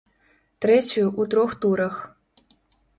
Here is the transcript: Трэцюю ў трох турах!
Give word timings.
Трэцюю 0.65 1.05
ў 1.09 1.29
трох 1.37 1.51
турах! 1.61 1.95